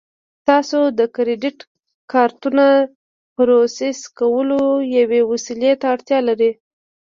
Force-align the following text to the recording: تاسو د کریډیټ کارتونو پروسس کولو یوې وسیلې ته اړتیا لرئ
تاسو 0.49 0.79
د 0.97 0.99
کریډیټ 1.15 1.59
کارتونو 2.13 2.67
پروسس 3.35 3.99
کولو 4.19 4.63
یوې 4.97 5.21
وسیلې 5.31 5.71
ته 5.79 5.85
اړتیا 5.93 6.19
لرئ 6.27 6.51